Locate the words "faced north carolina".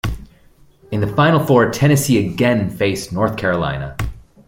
2.71-3.95